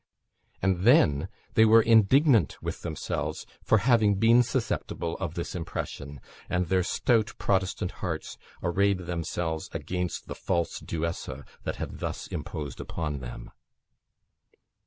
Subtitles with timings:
[0.63, 6.65] And then they were indignant with themselves for having been susceptible of this impression, and
[6.65, 13.19] their stout Protestant hearts arrayed themselves against the false Duessa that had thus imposed upon
[13.19, 13.51] them.